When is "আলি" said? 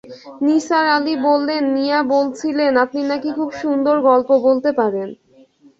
0.87-1.13